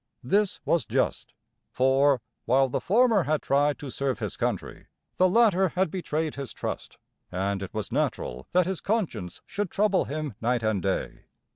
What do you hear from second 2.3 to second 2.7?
while